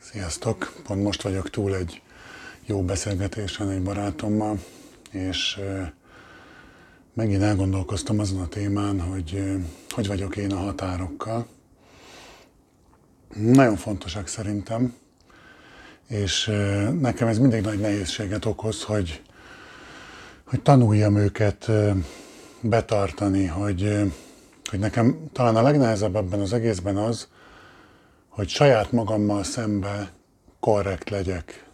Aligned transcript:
Sziasztok! 0.00 0.72
Pont 0.86 1.02
most 1.02 1.22
vagyok 1.22 1.50
túl 1.50 1.74
egy 1.74 2.02
jó 2.66 2.82
beszélgetésen 2.82 3.70
egy 3.70 3.82
barátommal, 3.82 4.58
és 5.10 5.60
megint 7.14 7.42
elgondolkoztam 7.42 8.18
azon 8.18 8.40
a 8.40 8.48
témán, 8.48 9.00
hogy 9.00 9.56
hogy 9.90 10.06
vagyok 10.06 10.36
én 10.36 10.52
a 10.52 10.56
határokkal. 10.56 11.46
Nagyon 13.34 13.76
fontosak 13.76 14.26
szerintem, 14.26 14.94
és 16.08 16.46
nekem 17.00 17.28
ez 17.28 17.38
mindig 17.38 17.62
nagy 17.62 17.80
nehézséget 17.80 18.44
okoz, 18.44 18.82
hogy, 18.82 19.22
hogy 20.44 20.62
tanuljam 20.62 21.16
őket 21.16 21.70
betartani, 22.60 23.46
hogy, 23.46 24.12
hogy 24.70 24.78
nekem 24.78 25.28
talán 25.32 25.56
a 25.56 25.62
legnehezebb 25.62 26.16
ebben 26.16 26.40
az 26.40 26.52
egészben 26.52 26.96
az, 26.96 27.28
hogy 28.38 28.48
saját 28.48 28.92
magammal 28.92 29.42
szembe 29.42 30.12
korrekt 30.60 31.10
legyek. 31.10 31.66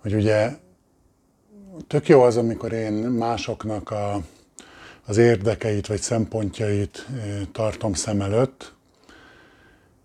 Hogy 0.00 0.14
ugye 0.14 0.50
tök 1.86 2.08
jó 2.08 2.22
az, 2.22 2.36
amikor 2.36 2.72
én 2.72 2.92
másoknak 2.92 3.90
a, 3.90 4.20
az 5.06 5.16
érdekeit 5.16 5.86
vagy 5.86 6.00
szempontjait 6.00 7.06
tartom 7.52 7.92
szem 7.92 8.20
előtt, 8.20 8.74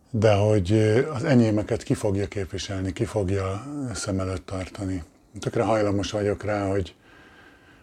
de 0.09 0.33
hogy 0.33 0.71
az 1.13 1.23
enyémeket 1.23 1.83
ki 1.83 1.93
fogja 1.93 2.27
képviselni, 2.27 2.93
ki 2.93 3.05
fogja 3.05 3.65
szem 3.93 4.19
előtt 4.19 4.45
tartani. 4.45 5.03
Tökre 5.39 5.63
hajlamos 5.63 6.11
vagyok 6.11 6.43
rá, 6.43 6.67
hogy, 6.67 6.95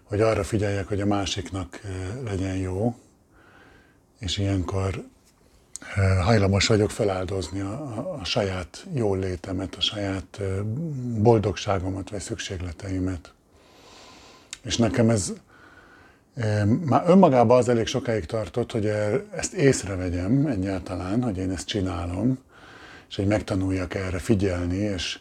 hogy 0.04 0.20
arra 0.20 0.44
figyeljek, 0.44 0.88
hogy 0.88 1.00
a 1.00 1.06
másiknak 1.06 1.80
legyen 2.24 2.56
jó, 2.56 2.94
és 4.18 4.38
ilyenkor 4.38 5.04
hajlamos 6.22 6.66
vagyok 6.66 6.90
feláldozni 6.90 7.60
a, 7.60 8.16
a, 8.20 8.24
saját 8.24 8.86
jól 8.94 9.18
létemet, 9.18 9.74
a 9.74 9.80
saját 9.80 10.40
boldogságomat 11.16 12.10
vagy 12.10 12.20
szükségleteimet. 12.20 13.32
És 14.62 14.76
nekem 14.76 15.10
ez 15.10 15.32
már 16.84 17.02
önmagában 17.06 17.58
az 17.58 17.68
elég 17.68 17.86
sokáig 17.86 18.24
tartott, 18.26 18.72
hogy 18.72 18.86
ezt 19.34 19.52
észrevegyem 19.52 20.46
egyáltalán, 20.46 21.22
hogy 21.22 21.36
én 21.36 21.50
ezt 21.50 21.66
csinálom, 21.66 22.38
és 23.08 23.16
hogy 23.16 23.26
megtanuljak 23.26 23.94
erre 23.94 24.18
figyelni, 24.18 24.76
és, 24.76 25.18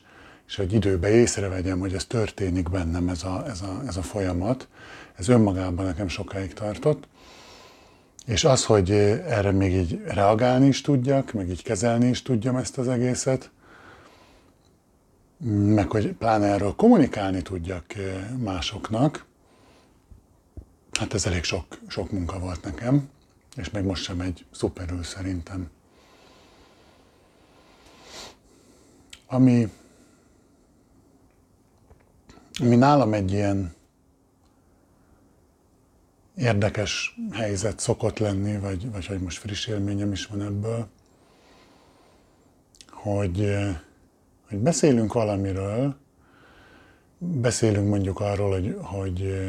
és 0.47 0.55
hogy 0.55 0.73
időben 0.73 1.11
észrevegyem, 1.11 1.79
hogy 1.79 1.93
ez 1.93 2.05
történik 2.05 2.69
bennem, 2.69 3.09
ez 3.09 3.23
a, 3.23 3.43
ez, 3.47 3.61
a, 3.61 3.81
ez 3.87 3.97
a 3.97 4.01
folyamat. 4.01 4.67
Ez 5.15 5.27
önmagában 5.27 5.85
nekem 5.85 6.07
sokáig 6.07 6.53
tartott. 6.53 7.07
És 8.29 8.43
az, 8.43 8.65
hogy 8.65 8.91
erre 8.91 9.51
még 9.51 9.73
így 9.73 10.01
reagálni 10.05 10.67
is 10.67 10.81
tudjak, 10.81 11.33
meg 11.33 11.49
így 11.49 11.63
kezelni 11.63 12.07
is 12.07 12.21
tudjam 12.21 12.55
ezt 12.55 12.77
az 12.77 12.87
egészet, 12.87 13.51
meg 15.53 15.89
hogy 15.89 16.13
pláne 16.13 16.45
erről 16.45 16.75
kommunikálni 16.75 17.41
tudjak 17.41 17.85
másoknak, 18.37 19.25
hát 20.91 21.13
ez 21.13 21.25
elég 21.25 21.43
sok, 21.43 21.65
sok 21.87 22.11
munka 22.11 22.39
volt 22.39 22.63
nekem, 22.63 23.09
és 23.55 23.69
még 23.69 23.83
most 23.83 24.03
sem 24.03 24.21
egy 24.21 24.45
szuperül 24.51 25.03
szerintem. 25.03 25.69
Ami, 29.27 29.71
ami 32.59 32.75
nálam 32.75 33.13
egy 33.13 33.31
ilyen 33.31 33.77
érdekes 36.39 37.19
helyzet 37.31 37.79
szokott 37.79 38.17
lenni, 38.17 38.57
vagy, 38.57 38.91
vagy 38.91 39.05
hogy 39.05 39.19
most 39.19 39.37
friss 39.37 39.67
élményem 39.67 40.11
is 40.11 40.25
van 40.25 40.41
ebből, 40.41 40.87
hogy, 42.89 43.53
hogy 44.47 44.57
beszélünk 44.57 45.13
valamiről, 45.13 45.95
beszélünk 47.17 47.89
mondjuk 47.89 48.19
arról, 48.19 48.51
hogy, 48.51 48.77
hogy 48.79 49.47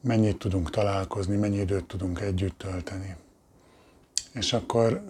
mennyit 0.00 0.38
tudunk 0.38 0.70
találkozni, 0.70 1.36
mennyi 1.36 1.58
időt 1.58 1.84
tudunk 1.84 2.20
együtt 2.20 2.58
tölteni. 2.58 3.16
És 4.32 4.52
akkor, 4.52 5.02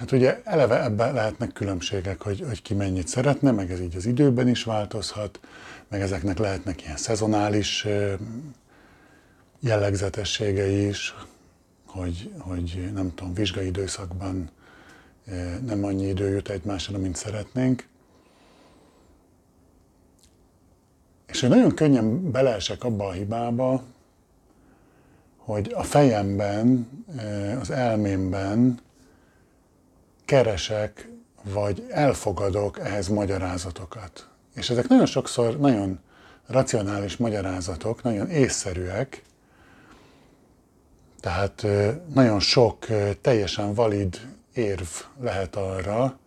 hát 0.00 0.12
ugye 0.12 0.40
eleve 0.44 0.82
ebben 0.82 1.14
lehetnek 1.14 1.52
különbségek, 1.52 2.22
hogy, 2.22 2.44
hogy 2.48 2.62
ki 2.62 2.74
mennyit 2.74 3.08
szeretne, 3.08 3.50
meg 3.50 3.70
ez 3.70 3.80
így 3.80 3.96
az 3.96 4.06
időben 4.06 4.48
is 4.48 4.64
változhat, 4.64 5.40
meg 5.88 6.00
ezeknek 6.00 6.38
lehetnek 6.38 6.82
ilyen 6.82 6.96
szezonális 6.96 7.86
jellegzetességei 9.60 10.86
is, 10.86 11.14
hogy, 11.86 12.32
hogy 12.38 12.90
nem 12.94 13.14
tudom, 13.14 13.34
vizsgai 13.34 13.66
időszakban 13.66 14.50
nem 15.66 15.84
annyi 15.84 16.08
idő 16.08 16.28
jut 16.28 16.48
egymásra, 16.48 16.98
mint 16.98 17.16
szeretnénk. 17.16 17.86
És 21.26 21.42
én 21.42 21.48
nagyon 21.48 21.74
könnyen 21.74 22.30
beleesek 22.30 22.84
abba 22.84 23.06
a 23.06 23.12
hibába, 23.12 23.82
hogy 25.36 25.72
a 25.74 25.82
fejemben, 25.82 26.88
az 27.60 27.70
elmémben 27.70 28.80
keresek, 30.30 31.08
vagy 31.42 31.86
elfogadok 31.88 32.78
ehhez 32.78 33.08
magyarázatokat. 33.08 34.28
És 34.54 34.70
ezek 34.70 34.88
nagyon 34.88 35.06
sokszor 35.06 35.58
nagyon 35.58 35.98
racionális 36.46 37.16
magyarázatok, 37.16 38.02
nagyon 38.02 38.28
észszerűek, 38.28 39.22
tehát 41.20 41.66
nagyon 42.14 42.40
sok 42.40 42.86
teljesen 43.20 43.74
valid 43.74 44.20
érv 44.54 44.86
lehet 45.20 45.56
arra, 45.56 46.18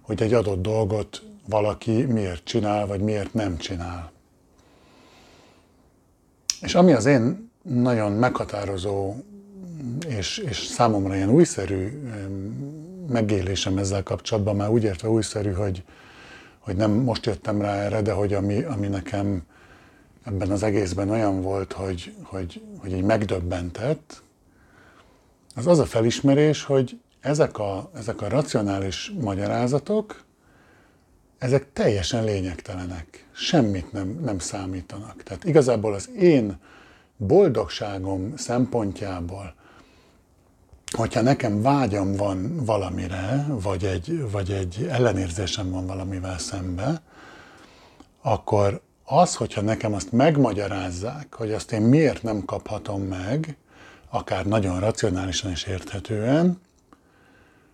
hogy 0.00 0.22
egy 0.22 0.34
adott 0.34 0.62
dolgot 0.62 1.22
valaki 1.48 2.04
miért 2.04 2.44
csinál, 2.44 2.86
vagy 2.86 3.00
miért 3.00 3.34
nem 3.34 3.56
csinál. 3.56 4.12
És 6.60 6.74
ami 6.74 6.92
az 6.92 7.06
én 7.06 7.50
nagyon 7.62 8.12
meghatározó 8.12 9.14
és, 10.08 10.38
és 10.38 10.58
számomra 10.58 11.14
ilyen 11.14 11.30
újszerű 11.30 12.02
megélésem 13.08 13.78
ezzel 13.78 14.02
kapcsolatban, 14.02 14.56
már 14.56 14.68
úgy 14.68 14.84
értve 14.84 15.08
újszerű, 15.08 15.52
hogy, 15.52 15.82
hogy 16.58 16.76
nem 16.76 16.90
most 16.90 17.26
jöttem 17.26 17.60
rá 17.60 17.74
erre, 17.74 18.02
de 18.02 18.12
hogy 18.12 18.34
ami, 18.34 18.62
ami 18.62 18.86
nekem 18.86 19.42
ebben 20.24 20.50
az 20.50 20.62
egészben 20.62 21.10
olyan 21.10 21.42
volt, 21.42 21.72
hogy, 21.72 22.14
hogy, 22.22 22.62
hogy 22.78 22.92
így 22.92 23.02
megdöbbentett, 23.02 24.22
az 25.54 25.66
az 25.66 25.78
a 25.78 25.84
felismerés, 25.84 26.64
hogy 26.64 27.00
ezek 27.20 27.58
a, 27.58 27.90
ezek 27.94 28.22
a 28.22 28.28
racionális 28.28 29.12
magyarázatok, 29.20 30.24
ezek 31.38 31.72
teljesen 31.72 32.24
lényegtelenek, 32.24 33.26
semmit 33.32 33.92
nem, 33.92 34.18
nem 34.24 34.38
számítanak. 34.38 35.22
Tehát 35.22 35.44
igazából 35.44 35.94
az 35.94 36.10
én 36.18 36.58
boldogságom 37.16 38.36
szempontjából, 38.36 39.54
hogyha 40.96 41.20
nekem 41.20 41.62
vágyam 41.62 42.12
van 42.12 42.64
valamire, 42.64 43.46
vagy 43.48 43.84
egy, 43.84 44.30
vagy 44.30 44.50
egy 44.50 44.86
ellenérzésem 44.90 45.70
van 45.70 45.86
valamivel 45.86 46.38
szembe, 46.38 47.02
akkor 48.22 48.80
az, 49.04 49.34
hogyha 49.34 49.60
nekem 49.60 49.92
azt 49.92 50.12
megmagyarázzák, 50.12 51.34
hogy 51.34 51.52
azt 51.52 51.72
én 51.72 51.82
miért 51.82 52.22
nem 52.22 52.44
kaphatom 52.44 53.02
meg, 53.02 53.56
akár 54.10 54.46
nagyon 54.46 54.80
racionálisan 54.80 55.50
és 55.50 55.64
érthetően, 55.64 56.60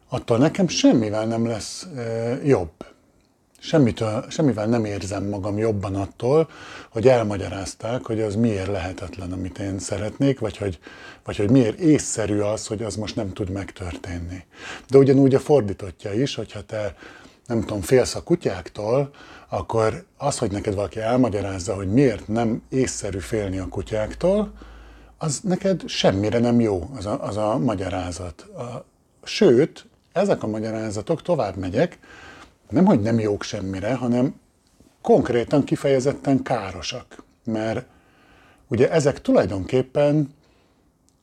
attól 0.09 0.39
nekem 0.39 0.69
semmivel 0.69 1.27
nem 1.27 1.47
lesz 1.47 1.87
jobb. 2.45 2.92
Semmitől, 3.65 4.25
semmivel 4.29 4.67
nem 4.67 4.85
érzem 4.85 5.25
magam 5.25 5.59
jobban 5.59 5.95
attól, 5.95 6.49
hogy 6.91 7.09
elmagyarázták, 7.09 8.07
hogy 8.07 8.21
az 8.21 8.35
miért 8.35 8.67
lehetetlen, 8.67 9.33
amit 9.33 9.59
én 9.59 9.79
szeretnék, 9.79 10.39
vagy 10.39 10.57
hogy, 10.57 10.79
vagy 11.25 11.37
hogy 11.37 11.51
miért 11.51 11.79
észszerű 11.79 12.39
az, 12.39 12.67
hogy 12.67 12.83
az 12.83 12.97
most 12.97 13.17
nem 13.17 13.33
tud 13.33 13.51
megtörténni. 13.51 14.45
De 14.89 14.99
ugyanúgy 14.99 15.35
a 15.35 15.39
fordítottja 15.39 16.13
is, 16.13 16.35
hogyha 16.35 16.63
te 16.63 16.95
nem 17.47 17.61
tudom, 17.61 17.81
félsz 17.81 18.15
a 18.15 18.23
kutyáktól, 18.23 19.11
akkor 19.49 20.05
az, 20.17 20.39
hogy 20.39 20.51
neked 20.51 20.75
valaki 20.75 21.01
elmagyarázza, 21.01 21.75
hogy 21.75 21.93
miért 21.93 22.29
nem 22.29 22.63
észszerű 22.69 23.19
félni 23.19 23.59
a 23.59 23.69
kutyáktól, 23.69 24.53
az 25.19 25.41
neked 25.43 25.89
semmire 25.89 26.39
nem 26.39 26.61
jó, 26.61 26.91
az 26.97 27.07
a, 27.07 27.25
az 27.25 27.37
a 27.37 27.59
magyarázat. 27.59 28.41
A, 28.41 28.85
sőt, 29.25 29.87
ezek 30.13 30.43
a 30.43 30.47
magyarázatok, 30.47 31.23
tovább 31.23 31.57
megyek, 31.57 31.99
nem, 32.73 32.85
hogy 32.85 33.01
nem 33.01 33.19
jók 33.19 33.43
semmire, 33.43 33.95
hanem 33.95 34.35
konkrétan 35.01 35.65
kifejezetten 35.65 36.43
károsak. 36.43 37.25
Mert 37.45 37.87
ugye 38.69 38.91
ezek 38.91 39.21
tulajdonképpen 39.21 40.35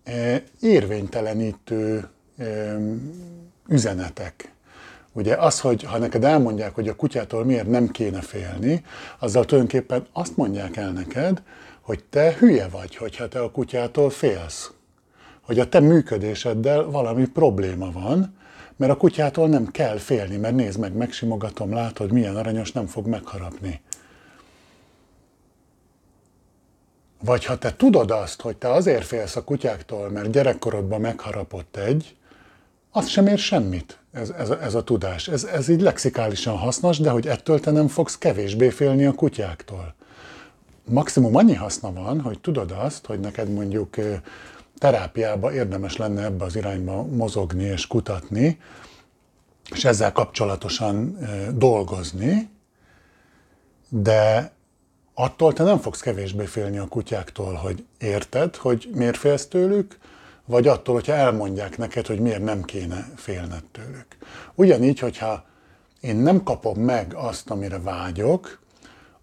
e, 0.04 0.44
érvénytelenítő 0.60 2.08
e, 2.38 2.78
üzenetek. 3.68 4.54
Ugye 5.14 5.36
az, 5.36 5.60
hogy 5.60 5.84
ha 5.84 5.98
neked 5.98 6.24
elmondják, 6.24 6.76
hogy 6.76 6.88
a 6.88 6.96
kutyától 6.96 7.46
miért 7.46 7.68
nem 7.68 7.88
kéne 7.88 8.22
félni, 8.22 8.84
azzal 9.20 9.46
tulajdonképpen 9.46 10.08
azt 10.14 10.38
mondják 10.38 10.78
el 10.78 10.92
neked, 10.92 11.42
hogy 11.82 12.04
te 12.10 12.36
hülye 12.40 12.68
vagy, 12.68 12.96
hogyha 12.96 13.28
te 13.28 13.40
a 13.40 13.52
kutyától 13.52 14.10
félsz. 14.10 14.72
Hogy 15.42 15.60
a 15.60 15.70
te 15.70 15.80
működéseddel 15.80 16.84
valami 16.84 17.26
probléma 17.26 17.92
van, 17.92 18.38
Mert 18.80 18.92
a 18.92 18.98
kutyától 18.98 19.48
nem 19.48 19.72
kell 19.72 19.98
félni, 19.98 20.38
mert 20.38 20.56
nézd 20.56 20.80
meg, 20.80 20.94
megsimogatom, 20.94 21.74
látod, 21.74 22.12
milyen 22.12 22.36
aranyos, 22.36 22.72
nem 22.72 22.86
fog 22.86 23.08
megharapni. 23.08 23.82
Vagy 27.24 27.46
ha 27.46 27.58
te 27.58 27.76
tudod 27.76 28.12
azt, 28.12 28.42
hogy 28.42 28.58
te 28.58 28.72
azért 28.72 29.06
félsz 29.06 29.36
a 29.36 29.44
kutyáktól, 29.44 30.10
mert 30.10 30.32
gyerekkorodban 30.32 31.02
megharapott 31.02 31.76
egy, 31.76 32.16
az 32.92 33.08
sem 33.08 33.28
ér 33.28 33.38
semmit, 33.38 34.00
ez, 34.12 34.30
ez, 34.30 34.50
ez 34.50 34.76
a 34.76 34.84
tudás. 34.84 35.28
Ez, 35.28 35.44
ez 35.44 35.68
így 35.68 35.82
lexikálisan 35.82 36.58
hasznos, 36.58 37.00
de 37.00 37.10
hogy 37.10 37.28
ettől 37.28 37.60
te 37.60 37.72
nem 37.72 37.88
fogsz 37.88 38.18
kevésbé 38.18 38.70
félni 38.70 39.06
a 39.06 39.14
kutyáktól. 39.14 39.94
Maximum 40.84 41.36
annyi 41.36 41.56
haszna 41.56 41.94
van, 41.94 42.22
hogy 42.22 42.40
tudod 42.40 42.72
azt, 42.72 43.06
hogy 43.06 43.20
neked 43.20 43.50
mondjuk 43.50 43.96
terápiába 44.80 45.54
érdemes 45.54 45.98
lenne 45.98 46.24
ebbe 46.24 46.44
az 46.44 46.56
irányba 46.56 47.04
mozogni 47.04 47.64
és 47.64 47.88
kutatni, 47.88 48.60
és 49.72 49.86
ezzel 49.86 50.12
kapcsolatosan 50.12 51.18
dolgozni, 51.54 52.50
de 53.90 54.52
attól 55.14 55.54
te 55.54 55.64
nem 55.64 55.78
fogsz 55.78 56.00
kevésbé 56.00 56.46
félni 56.46 56.78
a 56.78 56.88
kutyáktól, 56.88 57.54
hogy 57.54 57.86
érted, 57.98 58.56
hogy 58.56 58.90
miért 58.94 59.18
félsz 59.18 59.48
tőlük, 59.48 59.98
vagy 60.46 60.68
attól, 60.68 60.94
hogyha 60.94 61.14
elmondják 61.14 61.78
neked, 61.78 62.06
hogy 62.06 62.20
miért 62.20 62.44
nem 62.44 62.64
kéne 62.64 63.10
félned 63.16 63.64
tőlük. 63.72 64.08
Ugyanígy, 64.56 65.00
hogyha 65.00 65.46
én 66.02 66.16
nem 66.16 66.44
kapom 66.44 66.80
meg 66.80 67.14
azt, 67.16 67.50
amire 67.50 67.80
vágyok, 67.80 68.60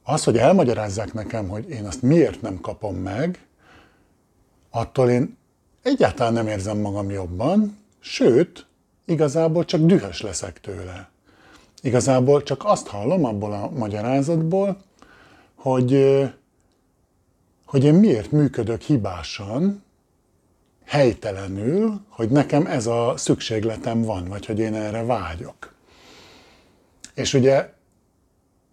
az, 0.02 0.24
hogy 0.24 0.38
elmagyarázzák 0.38 1.12
nekem, 1.12 1.48
hogy 1.48 1.68
én 1.68 1.84
azt 1.84 2.02
miért 2.02 2.42
nem 2.42 2.60
kapom 2.60 2.96
meg, 2.96 3.46
attól 4.70 5.10
én 5.10 5.36
egyáltalán 5.86 6.32
nem 6.32 6.46
érzem 6.46 6.78
magam 6.78 7.10
jobban, 7.10 7.78
sőt, 8.00 8.66
igazából 9.04 9.64
csak 9.64 9.80
dühös 9.80 10.20
leszek 10.20 10.60
tőle. 10.60 11.08
Igazából 11.82 12.42
csak 12.42 12.64
azt 12.64 12.86
hallom 12.86 13.24
abból 13.24 13.52
a 13.52 13.70
magyarázatból, 13.70 14.82
hogy, 15.54 16.22
hogy 17.64 17.84
én 17.84 17.94
miért 17.94 18.30
működök 18.30 18.80
hibásan, 18.80 19.84
helytelenül, 20.84 22.00
hogy 22.08 22.28
nekem 22.28 22.66
ez 22.66 22.86
a 22.86 23.14
szükségletem 23.16 24.02
van, 24.02 24.28
vagy 24.28 24.46
hogy 24.46 24.58
én 24.58 24.74
erre 24.74 25.04
vágyok. 25.04 25.74
És 27.14 27.34
ugye 27.34 27.72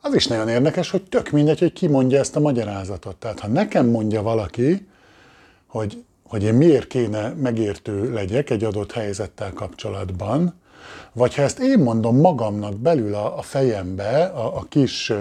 az 0.01 0.13
is 0.13 0.27
nagyon 0.27 0.49
érdekes, 0.49 0.89
hogy 0.89 1.03
tök 1.03 1.29
mindegy, 1.29 1.59
hogy 1.59 1.73
ki 1.73 1.87
mondja 1.87 2.19
ezt 2.19 2.35
a 2.35 2.39
magyarázatot. 2.39 3.15
Tehát 3.15 3.39
ha 3.39 3.47
nekem 3.47 3.87
mondja 3.87 4.21
valaki, 4.21 4.87
hogy, 5.67 6.03
hogy 6.33 6.43
én 6.43 6.53
miért 6.53 6.87
kéne 6.87 7.29
megértő 7.29 8.13
legyek 8.13 8.49
egy 8.49 8.63
adott 8.63 8.91
helyzettel 8.91 9.53
kapcsolatban, 9.53 10.59
vagy 11.11 11.35
ha 11.35 11.41
ezt 11.41 11.59
én 11.59 11.79
mondom 11.79 12.17
magamnak 12.17 12.75
belül 12.75 13.15
a, 13.15 13.37
a 13.37 13.41
fejembe, 13.41 14.25
a, 14.25 14.57
a 14.57 14.65
kis, 14.69 15.13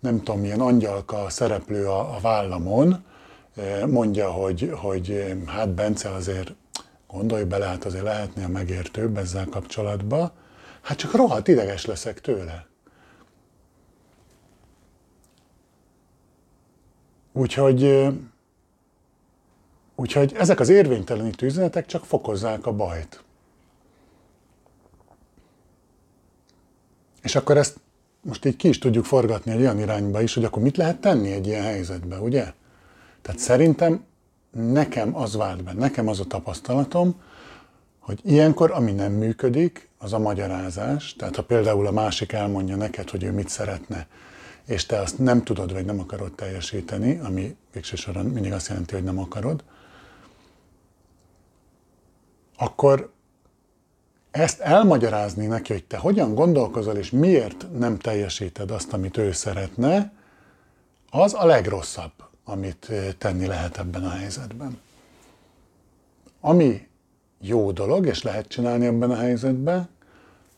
nem 0.00 0.18
tudom, 0.18 0.40
milyen 0.40 0.60
angyalka 0.60 1.28
szereplő 1.28 1.86
a, 1.86 2.14
a 2.14 2.18
vállamon, 2.20 3.04
mondja, 3.86 4.30
hogy, 4.30 4.72
hogy 4.74 5.34
hát 5.46 5.68
Bence 5.68 6.10
azért 6.10 6.54
gondolj 7.08 7.44
bele, 7.44 7.66
hát 7.66 7.84
azért 7.84 8.04
lehetnél 8.04 8.48
megértőbb 8.48 9.16
ezzel 9.16 9.46
kapcsolatban, 9.50 10.30
hát 10.80 10.98
csak 10.98 11.14
rohadt 11.14 11.48
ideges 11.48 11.84
leszek 11.84 12.20
tőle. 12.20 12.66
Úgyhogy, 17.32 18.08
úgyhogy 20.00 20.34
ezek 20.38 20.60
az 20.60 20.68
érvénytelenítő 20.68 21.46
üzenetek 21.46 21.86
csak 21.86 22.04
fokozzák 22.04 22.66
a 22.66 22.72
bajt. 22.72 23.22
És 27.22 27.36
akkor 27.36 27.56
ezt 27.56 27.80
most 28.20 28.44
így 28.44 28.56
ki 28.56 28.68
is 28.68 28.78
tudjuk 28.78 29.04
forgatni 29.04 29.52
egy 29.52 29.60
olyan 29.60 29.78
irányba 29.78 30.22
is, 30.22 30.34
hogy 30.34 30.44
akkor 30.44 30.62
mit 30.62 30.76
lehet 30.76 31.00
tenni 31.00 31.32
egy 31.32 31.46
ilyen 31.46 31.62
helyzetben, 31.62 32.20
ugye? 32.20 32.52
Tehát 33.22 33.40
szerintem 33.40 34.04
nekem 34.50 35.16
az 35.16 35.36
vált 35.36 35.64
be, 35.64 35.72
nekem 35.72 36.08
az 36.08 36.20
a 36.20 36.24
tapasztalatom, 36.24 37.20
hogy 37.98 38.20
ilyenkor, 38.24 38.70
ami 38.70 38.92
nem 38.92 39.12
működik, 39.12 39.88
az 39.98 40.12
a 40.12 40.18
magyarázás. 40.18 41.14
Tehát 41.14 41.36
ha 41.36 41.42
például 41.42 41.86
a 41.86 41.90
másik 41.90 42.32
elmondja 42.32 42.76
neked, 42.76 43.10
hogy 43.10 43.22
ő 43.22 43.32
mit 43.32 43.48
szeretne, 43.48 44.06
és 44.66 44.86
te 44.86 45.00
azt 45.00 45.18
nem 45.18 45.44
tudod, 45.44 45.72
vagy 45.72 45.84
nem 45.84 46.00
akarod 46.00 46.32
teljesíteni, 46.32 47.18
ami 47.18 47.56
végső 47.72 47.96
soron 47.96 48.26
mindig 48.26 48.52
azt 48.52 48.68
jelenti, 48.68 48.94
hogy 48.94 49.04
nem 49.04 49.18
akarod, 49.18 49.62
akkor 52.60 53.10
ezt 54.30 54.60
elmagyarázni 54.60 55.46
neki, 55.46 55.72
hogy 55.72 55.84
te 55.84 55.96
hogyan 55.96 56.34
gondolkozol, 56.34 56.96
és 56.96 57.10
miért 57.10 57.66
nem 57.78 57.98
teljesíted 57.98 58.70
azt, 58.70 58.92
amit 58.92 59.16
ő 59.16 59.32
szeretne, 59.32 60.12
az 61.10 61.34
a 61.34 61.44
legrosszabb 61.44 62.12
amit 62.50 62.92
tenni 63.18 63.46
lehet 63.46 63.78
ebben 63.78 64.04
a 64.04 64.10
helyzetben. 64.10 64.80
Ami 66.40 66.88
jó 67.40 67.72
dolog, 67.72 68.06
és 68.06 68.22
lehet 68.22 68.48
csinálni 68.48 68.86
ebben 68.86 69.10
a 69.10 69.16
helyzetben, 69.16 69.88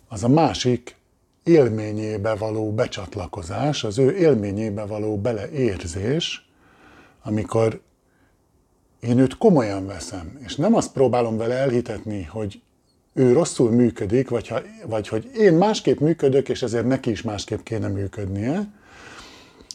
az 0.08 0.24
a 0.24 0.28
másik 0.28 0.96
élményébe 1.42 2.34
való 2.34 2.72
becsatlakozás, 2.72 3.84
az 3.84 3.98
ő 3.98 4.16
élményébe 4.16 4.84
való 4.84 5.18
beleérzés, 5.18 6.48
amikor 7.22 7.80
én 9.02 9.18
őt 9.18 9.38
komolyan 9.38 9.86
veszem, 9.86 10.38
és 10.44 10.56
nem 10.56 10.74
azt 10.74 10.92
próbálom 10.92 11.36
vele 11.36 11.54
elhitetni, 11.54 12.22
hogy 12.22 12.62
ő 13.14 13.32
rosszul 13.32 13.70
működik, 13.70 14.28
vagy, 14.28 14.48
ha, 14.48 14.60
vagy 14.86 15.08
hogy 15.08 15.30
én 15.36 15.54
másképp 15.54 15.98
működök, 15.98 16.48
és 16.48 16.62
ezért 16.62 16.86
neki 16.86 17.10
is 17.10 17.22
másképp 17.22 17.62
kéne 17.62 17.88
működnie, 17.88 18.72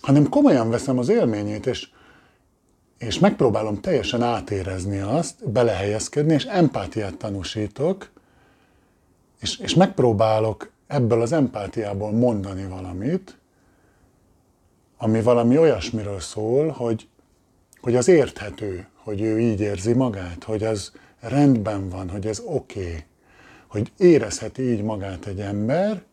hanem 0.02 0.30
komolyan 0.30 0.70
veszem 0.70 0.98
az 0.98 1.10
élményét, 1.10 1.66
és 1.66 1.88
és 2.98 3.20
megpróbálom 3.20 3.82
teljesen 3.82 4.22
átérezni 4.22 5.00
azt, 5.00 5.50
belehelyezkedni, 5.50 6.34
és 6.34 6.46
empátiát 6.46 7.18
tanúsítok, 7.18 8.10
és, 9.40 9.60
és 9.60 9.74
megpróbálok 9.74 10.72
ebből 10.88 11.22
az 11.22 11.32
empátiából 11.32 12.12
mondani 12.12 12.66
valamit, 12.66 13.38
ami 14.98 15.22
valami 15.22 15.58
olyasmiről 15.58 16.20
szól, 16.20 16.70
hogy, 16.70 17.08
hogy 17.82 17.96
az 17.96 18.08
érthető, 18.08 18.88
hogy 19.08 19.22
ő 19.22 19.40
így 19.40 19.60
érzi 19.60 19.94
magát, 19.94 20.44
hogy 20.44 20.64
az 20.64 20.92
rendben 21.20 21.90
van, 21.90 22.10
hogy 22.10 22.28
ez 22.28 22.40
oké, 22.46 22.80
okay, 22.80 23.04
hogy 23.68 23.92
érezheti 23.98 24.72
így 24.72 24.82
magát 24.82 25.26
egy 25.26 25.40
ember, 25.40 26.04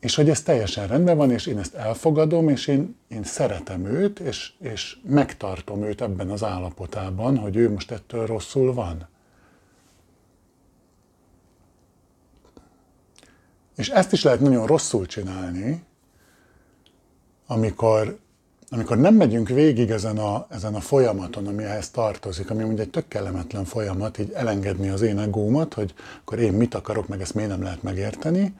és 0.00 0.14
hogy 0.14 0.30
ez 0.30 0.42
teljesen 0.42 0.86
rendben 0.86 1.16
van, 1.16 1.30
és 1.30 1.46
én 1.46 1.58
ezt 1.58 1.74
elfogadom, 1.74 2.48
és 2.48 2.66
én, 2.66 2.96
én 3.08 3.22
szeretem 3.22 3.84
őt, 3.84 4.18
és, 4.18 4.52
és 4.58 4.96
megtartom 5.02 5.82
őt 5.82 6.00
ebben 6.00 6.30
az 6.30 6.42
állapotában, 6.42 7.36
hogy 7.36 7.56
ő 7.56 7.70
most 7.70 7.90
ettől 7.90 8.26
rosszul 8.26 8.74
van. 8.74 9.08
És 13.76 13.88
ezt 13.88 14.12
is 14.12 14.22
lehet 14.22 14.40
nagyon 14.40 14.66
rosszul 14.66 15.06
csinálni, 15.06 15.84
amikor, 17.46 18.18
amikor 18.74 18.98
nem 18.98 19.14
megyünk 19.14 19.48
végig 19.48 19.90
ezen 19.90 20.18
a, 20.18 20.46
ezen 20.50 20.74
a 20.74 20.80
folyamaton, 20.80 21.46
ami 21.46 21.62
ehhez 21.62 21.90
tartozik, 21.90 22.50
ami 22.50 22.62
ugye 22.62 22.82
egy 22.82 22.90
tök 22.90 23.08
kellemetlen 23.08 23.64
folyamat, 23.64 24.18
így 24.18 24.32
elengedni 24.32 24.88
az 24.88 25.02
én 25.02 25.18
egómat, 25.18 25.74
hogy 25.74 25.94
akkor 26.20 26.38
én 26.38 26.52
mit 26.52 26.74
akarok, 26.74 27.08
meg 27.08 27.20
ezt 27.20 27.34
miért 27.34 27.50
nem 27.50 27.62
lehet 27.62 27.82
megérteni, 27.82 28.54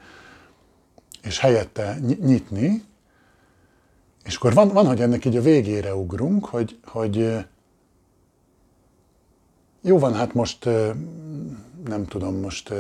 és 1.23 1.39
helyette 1.39 1.99
nyitni, 2.21 2.85
és 4.25 4.37
akkor 4.37 4.55
van, 4.55 4.69
van, 4.69 4.87
hogy 4.87 5.01
ennek 5.01 5.25
így 5.25 5.37
a 5.37 5.43
végére 5.43 5.95
ugrunk, 5.95 6.45
hogy, 6.45 6.79
hogy 6.85 7.37
jó 9.81 9.99
van, 9.99 10.15
hát 10.15 10.35
most 10.35 10.65
nem 11.85 12.07
tudom, 12.09 12.35
most 12.35 12.73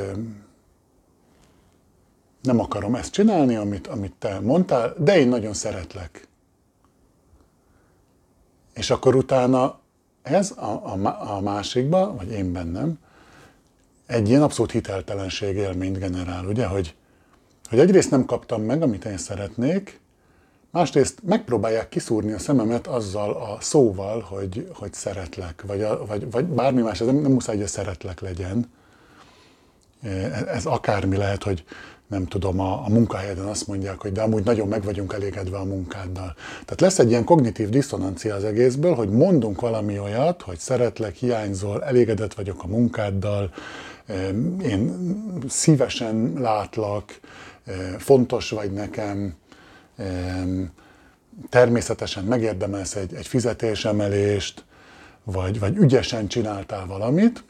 nem 2.43 2.61
akarom 2.61 2.95
ezt 2.95 3.13
csinálni, 3.13 3.57
amit, 3.57 3.87
amit 3.87 4.15
te 4.19 4.41
mondtál, 4.41 4.95
de 4.99 5.19
én 5.19 5.29
nagyon 5.29 5.53
szeretlek. 5.53 6.29
És 8.75 8.91
akkor 8.91 9.15
utána 9.15 9.79
ez 10.23 10.51
a, 10.51 10.65
a, 10.65 11.35
a 11.37 11.41
másikba, 11.41 12.15
vagy 12.15 12.31
én 12.31 12.53
bennem, 12.53 12.99
egy 14.07 14.29
ilyen 14.29 14.43
abszolút 14.43 14.71
hiteltelenség 14.73 15.57
élményt 15.57 15.99
generál, 15.99 16.47
ugye, 16.47 16.67
hogy, 16.67 16.95
hogy 17.69 17.79
egyrészt 17.79 18.11
nem 18.11 18.25
kaptam 18.25 18.63
meg, 18.63 18.83
amit 18.83 19.05
én 19.05 19.17
szeretnék, 19.17 20.01
másrészt 20.71 21.19
megpróbálják 21.23 21.89
kiszúrni 21.89 22.33
a 22.33 22.39
szememet 22.39 22.87
azzal 22.87 23.33
a 23.33 23.61
szóval, 23.61 24.21
hogy, 24.21 24.69
hogy 24.75 24.93
szeretlek, 24.93 25.65
vagy, 25.67 25.83
a, 25.83 26.07
vagy, 26.07 26.31
vagy 26.31 26.45
bármi 26.45 26.83
más, 26.83 27.01
ez 27.01 27.07
nem, 27.07 27.17
nem 27.17 27.33
muszáj, 27.33 27.57
hogy 27.57 27.65
a 27.65 27.69
szeretlek 27.69 28.21
legyen. 28.21 28.73
Ez 30.47 30.67
akármi 30.67 31.17
lehet, 31.17 31.43
hogy 31.43 31.65
nem 32.15 32.27
tudom, 32.27 32.61
a, 32.61 32.85
a 32.85 32.89
munkahelyeden 32.89 33.45
azt 33.45 33.67
mondják, 33.67 34.01
hogy 34.01 34.13
de 34.13 34.23
amúgy 34.23 34.45
nagyon 34.45 34.69
meg 34.69 34.83
vagyunk 34.85 35.13
elégedve 35.13 35.57
a 35.57 35.65
munkáddal. 35.65 36.35
Tehát 36.53 36.81
lesz 36.81 36.99
egy 36.99 37.09
ilyen 37.09 37.25
kognitív 37.25 37.69
diszonancia 37.69 38.35
az 38.35 38.45
egészből, 38.45 38.95
hogy 38.95 39.11
mondunk 39.11 39.61
valami 39.61 39.99
olyat, 39.99 40.43
hogy 40.43 40.59
szeretlek, 40.59 41.15
hiányzol, 41.15 41.85
elégedett 41.85 42.35
vagyok 42.35 42.63
a 42.63 42.67
munkáddal, 42.67 43.51
én 44.63 44.93
szívesen 45.49 46.33
látlak, 46.39 47.21
fontos 47.99 48.51
vagy 48.51 48.73
nekem, 48.73 49.35
természetesen 51.49 52.25
megérdemelsz 52.25 52.95
egy, 52.95 53.15
egy 53.15 53.27
fizetésemelést, 53.27 54.65
vagy, 55.25 55.59
vagy 55.59 55.77
ügyesen 55.77 56.27
csináltál 56.27 56.87
valamit. 56.87 57.45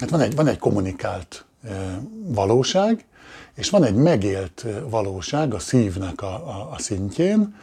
Hát 0.00 0.10
van 0.10 0.20
egy, 0.20 0.34
van 0.34 0.46
egy 0.46 0.58
kommunikált 0.58 1.47
valóság, 2.24 3.06
és 3.54 3.70
van 3.70 3.84
egy 3.84 3.94
megélt 3.94 4.66
valóság 4.88 5.54
a 5.54 5.58
szívnek 5.58 6.22
a, 6.22 6.34
a, 6.34 6.70
a 6.72 6.78
szintjén, 6.78 7.54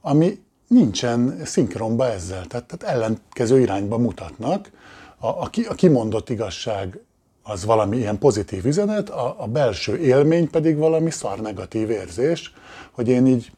ami 0.00 0.40
nincsen 0.68 1.40
szinkronba 1.44 2.06
ezzel, 2.06 2.46
tehát, 2.46 2.66
tehát 2.66 2.96
ellenkező 2.96 3.60
irányba 3.60 3.98
mutatnak. 3.98 4.70
A, 5.18 5.26
a, 5.26 5.50
a 5.68 5.74
kimondott 5.74 6.30
igazság 6.30 7.00
az 7.42 7.64
valami 7.64 7.96
ilyen 7.96 8.18
pozitív 8.18 8.66
üzenet, 8.66 9.10
a, 9.10 9.34
a 9.38 9.46
belső 9.46 9.96
élmény 9.96 10.50
pedig 10.50 10.76
valami 10.76 11.10
szar 11.10 11.40
negatív 11.40 11.90
érzés, 11.90 12.52
hogy 12.92 13.08
én 13.08 13.26
így 13.26 13.52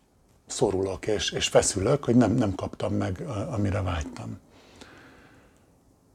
szorulok 0.47 1.07
és, 1.07 1.31
és 1.31 1.49
feszülök, 1.49 2.05
hogy 2.05 2.17
nem, 2.17 2.35
nem 2.35 2.55
kaptam 2.55 2.95
meg, 2.95 3.25
amire 3.51 3.83
vágytam. 3.83 4.39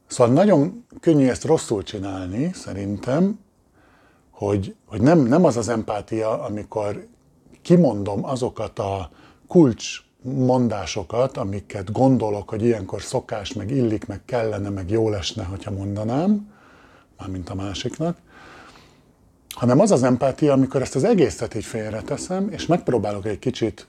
Szóval 0.06 0.34
nagyon 0.34 0.84
könnyű 1.00 1.28
ezt 1.28 1.44
rosszul 1.44 1.82
csinálni, 1.82 2.50
szerintem, 2.52 3.38
hogy, 4.36 4.74
hogy 4.86 5.00
nem, 5.00 5.18
nem 5.18 5.44
az 5.44 5.56
az 5.56 5.68
empátia, 5.68 6.42
amikor 6.42 7.06
kimondom 7.62 8.24
azokat 8.24 8.78
a 8.78 9.10
kulcs 9.46 10.00
mondásokat, 10.22 11.36
amiket 11.36 11.92
gondolok, 11.92 12.48
hogy 12.48 12.64
ilyenkor 12.64 13.02
szokás, 13.02 13.52
meg 13.52 13.70
illik, 13.70 14.06
meg 14.06 14.24
kellene, 14.24 14.68
meg 14.68 14.90
jó 14.90 15.08
lesne, 15.08 15.44
hogyha 15.44 15.70
mondanám, 15.70 16.52
mármint 17.18 17.48
a 17.48 17.54
másiknak, 17.54 18.18
hanem 19.54 19.80
az 19.80 19.90
az 19.90 20.02
empátia, 20.02 20.52
amikor 20.52 20.82
ezt 20.82 20.94
az 20.94 21.04
egészet 21.04 21.54
így 21.54 21.64
félreteszem, 21.64 22.48
és 22.50 22.66
megpróbálok 22.66 23.26
egy 23.26 23.38
kicsit 23.38 23.86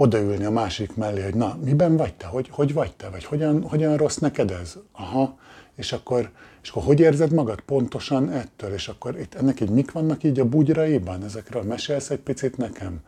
odaülni 0.00 0.44
a 0.44 0.50
másik 0.50 0.96
mellé, 0.96 1.22
hogy 1.22 1.34
na, 1.34 1.58
miben 1.64 1.96
vagy 1.96 2.14
te, 2.14 2.26
hogy, 2.26 2.48
hogy 2.50 2.72
vagy 2.72 2.92
te, 2.92 3.08
vagy 3.08 3.24
hogyan, 3.24 3.62
hogyan 3.62 3.96
rossz 3.96 4.16
neked 4.16 4.50
ez? 4.50 4.76
Aha, 4.92 5.38
és 5.76 5.92
akkor, 5.92 6.30
és 6.62 6.70
akkor 6.70 6.82
hogy 6.82 7.00
érzed 7.00 7.32
magad 7.32 7.60
pontosan 7.60 8.30
ettől, 8.30 8.72
és 8.72 8.88
akkor 8.88 9.18
itt 9.18 9.34
ennek 9.34 9.60
így 9.60 9.70
mik 9.70 9.92
vannak 9.92 10.24
így 10.24 10.40
a 10.40 10.44
bugyraiban, 10.44 11.24
ezekről 11.24 11.62
mesélsz 11.62 12.10
egy 12.10 12.18
picit 12.18 12.56
nekem? 12.56 13.00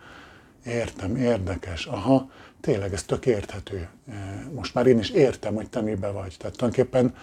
Értem, 0.66 1.16
érdekes, 1.16 1.86
aha, 1.86 2.30
tényleg 2.60 2.92
ez 2.92 3.02
tök 3.02 3.26
érthető. 3.26 3.88
E, 4.08 4.46
most 4.54 4.74
már 4.74 4.86
én 4.86 4.98
is 4.98 5.10
értem, 5.10 5.54
hogy 5.54 5.68
te 5.68 5.80
mibe 5.80 6.10
vagy. 6.10 6.34
Tehát 6.38 6.56
tulajdonképpen 6.56 7.14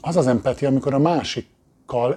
az 0.00 0.16
az 0.16 0.26
empatia, 0.26 0.68
amikor 0.68 0.94
a 0.94 0.98
másik 0.98 1.46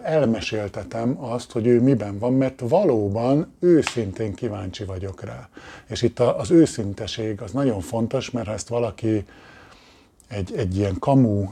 elmeséltetem 0.03 1.23
azt, 1.23 1.51
hogy 1.51 1.67
ő 1.67 1.81
miben 1.81 2.19
van, 2.19 2.33
mert 2.33 2.61
valóban 2.67 3.53
őszintén 3.59 4.33
kíváncsi 4.33 4.83
vagyok 4.83 5.23
rá. 5.23 5.49
És 5.87 6.01
itt 6.01 6.19
az 6.19 6.51
őszinteség 6.51 7.41
az 7.41 7.51
nagyon 7.51 7.81
fontos, 7.81 8.31
mert 8.31 8.47
ha 8.47 8.53
ezt 8.53 8.67
valaki 8.67 9.25
egy, 10.27 10.53
egy 10.55 10.77
ilyen 10.77 10.99
kamu 10.99 11.49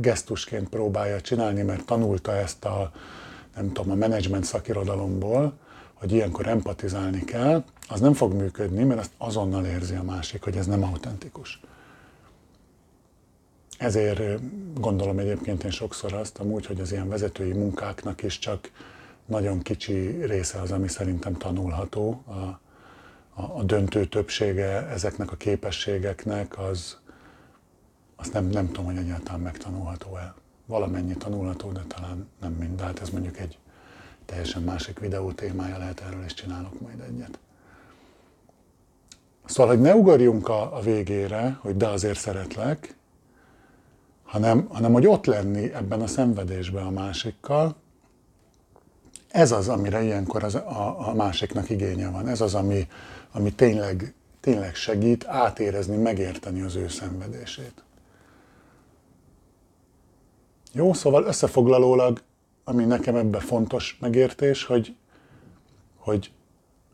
gesztusként 0.00 0.68
próbálja 0.68 1.20
csinálni, 1.20 1.62
mert 1.62 1.84
tanulta 1.84 2.36
ezt 2.36 2.64
a, 2.64 2.92
nem 3.56 3.72
tudom, 3.72 3.90
a 3.90 3.94
menedzsment 3.94 4.44
szakirodalomból, 4.44 5.52
hogy 5.94 6.12
ilyenkor 6.12 6.46
empatizálni 6.46 7.24
kell, 7.24 7.64
az 7.88 8.00
nem 8.00 8.12
fog 8.12 8.32
működni, 8.32 8.84
mert 8.84 9.00
azt 9.00 9.12
azonnal 9.18 9.64
érzi 9.64 9.94
a 9.94 10.02
másik, 10.02 10.42
hogy 10.42 10.56
ez 10.56 10.66
nem 10.66 10.82
autentikus. 10.82 11.60
Ezért 13.78 14.40
gondolom 14.80 15.18
egyébként 15.18 15.64
én 15.64 15.70
sokszor 15.70 16.12
azt 16.12 16.38
amúgy, 16.38 16.66
hogy 16.66 16.80
az 16.80 16.92
ilyen 16.92 17.08
vezetői 17.08 17.52
munkáknak 17.52 18.22
is 18.22 18.38
csak 18.38 18.70
nagyon 19.26 19.62
kicsi 19.62 20.24
része 20.24 20.60
az, 20.60 20.70
ami 20.70 20.88
szerintem 20.88 21.34
tanulható. 21.36 22.22
A, 22.26 22.32
a, 23.40 23.58
a 23.58 23.62
döntő 23.62 24.06
többsége 24.06 24.86
ezeknek 24.86 25.32
a 25.32 25.36
képességeknek 25.36 26.58
az, 26.58 26.98
azt 28.16 28.32
nem, 28.32 28.44
nem 28.44 28.66
tudom, 28.66 28.84
hogy 28.84 28.96
egyáltalán 28.96 29.40
megtanulható 29.40 30.16
el. 30.16 30.34
Valamennyi 30.66 31.16
tanulható, 31.16 31.72
de 31.72 31.82
talán 31.86 32.28
nem 32.40 32.52
mind. 32.52 32.76
De 32.76 32.84
hát 32.84 33.00
ez 33.00 33.10
mondjuk 33.10 33.38
egy 33.38 33.58
teljesen 34.24 34.62
másik 34.62 34.98
videó 34.98 35.32
témája 35.32 35.78
lehet, 35.78 36.00
erről 36.00 36.24
is 36.24 36.34
csinálok 36.34 36.80
majd 36.80 37.00
egyet. 37.00 37.38
Szóval, 39.44 39.74
hogy 39.74 39.82
ne 39.82 39.94
ugorjunk 39.94 40.48
a, 40.48 40.76
a 40.76 40.80
végére, 40.80 41.58
hogy 41.60 41.76
de 41.76 41.88
azért 41.88 42.18
szeretlek, 42.18 42.96
hanem, 44.28 44.66
hanem 44.72 44.92
hogy 44.92 45.06
ott 45.06 45.26
lenni 45.26 45.72
ebben 45.72 46.00
a 46.00 46.06
szenvedésben 46.06 46.86
a 46.86 46.90
másikkal, 46.90 47.76
ez 49.28 49.52
az, 49.52 49.68
amire 49.68 50.02
ilyenkor 50.02 50.44
az, 50.44 50.54
a, 50.54 51.08
a 51.08 51.14
másiknak 51.14 51.70
igénye 51.70 52.10
van. 52.10 52.28
Ez 52.28 52.40
az, 52.40 52.54
ami, 52.54 52.88
ami 53.32 53.52
tényleg, 53.52 54.14
tényleg 54.40 54.74
segít 54.74 55.26
átérezni, 55.26 55.96
megérteni 55.96 56.60
az 56.60 56.74
ő 56.74 56.88
szenvedését. 56.88 57.82
Jó, 60.72 60.92
szóval 60.92 61.24
összefoglalólag, 61.24 62.22
ami 62.64 62.84
nekem 62.84 63.16
ebben 63.16 63.40
fontos 63.40 63.96
megértés, 64.00 64.64
hogy, 64.64 64.96
hogy 65.96 66.32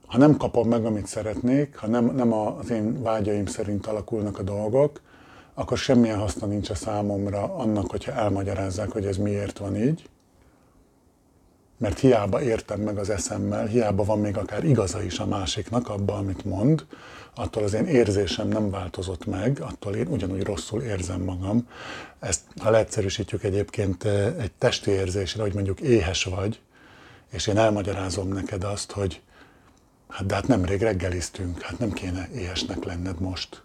ha 0.06 0.18
nem 0.18 0.36
kapom 0.36 0.68
meg, 0.68 0.84
amit 0.84 1.06
szeretnék, 1.06 1.76
ha 1.76 1.86
nem, 1.86 2.04
nem 2.04 2.32
az 2.32 2.70
én 2.70 3.02
vágyaim 3.02 3.46
szerint 3.46 3.86
alakulnak 3.86 4.38
a 4.38 4.42
dolgok, 4.42 5.00
akkor 5.54 5.78
semmilyen 5.78 6.18
haszna 6.18 6.46
nincs 6.46 6.70
a 6.70 6.74
számomra 6.74 7.54
annak, 7.54 7.90
hogyha 7.90 8.12
elmagyarázzák, 8.12 8.90
hogy 8.90 9.06
ez 9.06 9.16
miért 9.16 9.58
van 9.58 9.76
így. 9.76 10.08
Mert 11.76 11.98
hiába 11.98 12.42
értem 12.42 12.80
meg 12.80 12.98
az 12.98 13.10
eszemmel, 13.10 13.66
hiába 13.66 14.04
van 14.04 14.20
még 14.20 14.36
akár 14.36 14.64
igaza 14.64 15.02
is 15.02 15.18
a 15.18 15.26
másiknak 15.26 15.88
abban, 15.88 16.16
amit 16.16 16.44
mond, 16.44 16.86
attól 17.34 17.62
az 17.62 17.74
én 17.74 17.86
érzésem 17.86 18.48
nem 18.48 18.70
változott 18.70 19.26
meg, 19.26 19.60
attól 19.60 19.94
én 19.94 20.06
ugyanúgy 20.06 20.42
rosszul 20.42 20.82
érzem 20.82 21.20
magam. 21.20 21.68
Ezt, 22.18 22.40
ha 22.60 22.70
leegyszerűsítjük 22.70 23.42
egyébként 23.42 24.04
eh, 24.04 24.34
egy 24.38 24.52
testi 24.58 24.90
érzésre, 24.90 25.42
hogy 25.42 25.54
mondjuk 25.54 25.80
éhes 25.80 26.24
vagy, 26.24 26.60
és 27.30 27.46
én 27.46 27.56
elmagyarázom 27.56 28.28
neked 28.28 28.64
azt, 28.64 28.92
hogy 28.92 29.20
hát 30.08 30.26
de 30.26 30.34
hát 30.34 30.46
nemrég 30.46 30.82
reggeliztünk, 30.82 31.60
hát 31.60 31.78
nem 31.78 31.92
kéne 31.92 32.28
éhesnek 32.34 32.84
lenned 32.84 33.20
most 33.20 33.63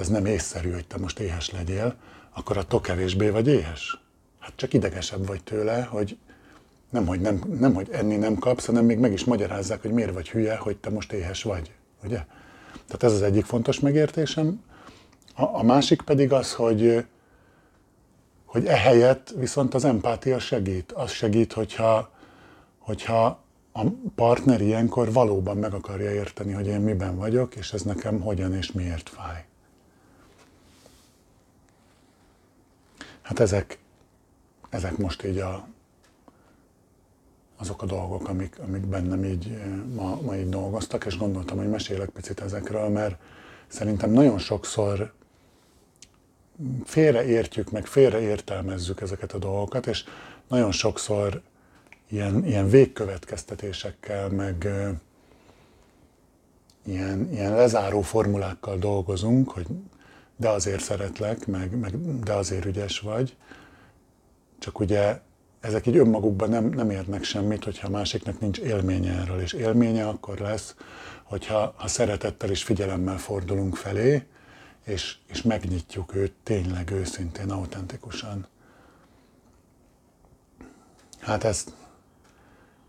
ez 0.00 0.08
nem 0.08 0.26
észszerű, 0.26 0.72
hogy 0.72 0.86
te 0.86 0.98
most 0.98 1.18
éhes 1.18 1.50
legyél, 1.50 1.94
akkor 2.34 2.56
attól 2.56 2.80
kevésbé 2.80 3.28
vagy 3.28 3.48
éhes. 3.48 4.00
Hát 4.38 4.52
csak 4.56 4.72
idegesebb 4.72 5.26
vagy 5.26 5.42
tőle, 5.42 5.82
hogy 5.82 6.18
nem, 6.90 7.06
hogy, 7.06 7.20
nem, 7.20 7.40
nem, 7.58 7.74
hogy 7.74 7.88
enni 7.90 8.16
nem 8.16 8.34
kapsz, 8.34 8.66
hanem 8.66 8.84
még 8.84 8.98
meg 8.98 9.12
is 9.12 9.24
magyarázzák, 9.24 9.82
hogy 9.82 9.90
miért 9.90 10.12
vagy 10.12 10.30
hülye, 10.30 10.56
hogy 10.56 10.76
te 10.76 10.90
most 10.90 11.12
éhes 11.12 11.42
vagy. 11.42 11.72
Ugye? 12.04 12.24
Tehát 12.72 13.02
ez 13.02 13.12
az 13.12 13.22
egyik 13.22 13.44
fontos 13.44 13.80
megértésem. 13.80 14.64
A, 15.34 15.42
a 15.42 15.62
másik 15.62 16.02
pedig 16.02 16.32
az, 16.32 16.54
hogy, 16.54 17.04
hogy 18.44 18.66
ehelyett 18.66 19.34
viszont 19.36 19.74
az 19.74 19.84
empátia 19.84 20.38
segít. 20.38 20.92
Az 20.92 21.10
segít, 21.10 21.52
hogyha, 21.52 22.10
hogyha 22.78 23.42
a 23.72 23.82
partner 24.14 24.60
ilyenkor 24.60 25.12
valóban 25.12 25.56
meg 25.56 25.74
akarja 25.74 26.10
érteni, 26.10 26.52
hogy 26.52 26.66
én 26.66 26.80
miben 26.80 27.16
vagyok, 27.16 27.56
és 27.56 27.72
ez 27.72 27.82
nekem 27.82 28.20
hogyan 28.20 28.54
és 28.54 28.72
miért 28.72 29.08
fáj. 29.08 29.44
Hát 33.28 33.40
ezek, 33.40 33.78
ezek 34.70 34.96
most 34.96 35.24
így 35.24 35.38
a, 35.38 35.68
azok 37.56 37.82
a 37.82 37.86
dolgok, 37.86 38.28
amik, 38.28 38.58
amik 38.58 38.86
bennem 38.86 39.24
így 39.24 39.48
eh, 39.50 39.66
ma, 39.94 40.20
ma 40.20 40.36
így 40.36 40.48
dolgoztak, 40.48 41.04
és 41.04 41.18
gondoltam, 41.18 41.56
hogy 41.56 41.68
mesélek 41.68 42.08
picit 42.08 42.40
ezekről, 42.40 42.88
mert 42.88 43.16
szerintem 43.66 44.10
nagyon 44.10 44.38
sokszor 44.38 45.12
félreértjük, 46.84 47.70
meg 47.70 47.86
félreértelmezzük 47.86 49.00
ezeket 49.00 49.32
a 49.32 49.38
dolgokat, 49.38 49.86
és 49.86 50.04
nagyon 50.46 50.72
sokszor 50.72 51.42
ilyen, 52.08 52.46
ilyen 52.46 52.68
végkövetkeztetésekkel, 52.68 54.28
meg 54.28 54.62
uh, 54.64 54.88
ilyen, 56.84 57.28
ilyen 57.32 57.54
lezáró 57.54 58.00
formulákkal 58.00 58.78
dolgozunk, 58.78 59.50
hogy 59.50 59.66
de 60.38 60.48
azért 60.48 60.82
szeretlek, 60.82 61.46
meg, 61.46 61.78
meg 61.78 62.20
de 62.20 62.32
azért 62.32 62.64
ügyes 62.64 63.00
vagy. 63.00 63.36
Csak 64.58 64.80
ugye 64.80 65.20
ezek 65.60 65.86
így 65.86 65.96
önmagukban 65.96 66.48
nem, 66.48 66.64
nem 66.64 66.90
érnek 66.90 67.24
semmit, 67.24 67.64
hogyha 67.64 67.86
a 67.86 67.90
másiknak 67.90 68.40
nincs 68.40 68.58
élménye 68.58 69.20
erről, 69.20 69.40
és 69.40 69.52
élménye 69.52 70.08
akkor 70.08 70.38
lesz, 70.38 70.74
hogyha 71.22 71.74
ha 71.76 71.88
szeretettel 71.88 72.50
és 72.50 72.62
figyelemmel 72.62 73.18
fordulunk 73.18 73.76
felé, 73.76 74.26
és, 74.84 75.16
és 75.26 75.42
megnyitjuk 75.42 76.14
őt 76.14 76.32
tényleg 76.42 76.90
őszintén, 76.90 77.50
autentikusan. 77.50 78.46
Hát 81.20 81.44
ezt, 81.44 81.72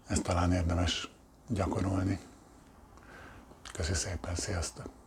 ezt 0.07 0.23
talán 0.23 0.53
érdemes 0.53 1.09
gyakorolni. 1.47 2.19
Köszi 3.73 3.93
szépen, 3.93 4.35
sziasztok! 4.35 4.98